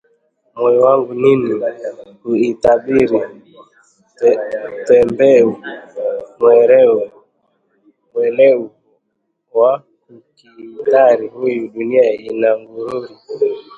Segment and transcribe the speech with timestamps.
[0.59, 1.49] Moyo wangu nini
[2.23, 3.19] huitabiri?
[4.85, 5.51] Twambe u
[8.13, 8.69] mwelevu
[9.59, 9.71] wa
[10.03, 13.13] kukhitari, Huyui dunia ina ghururi?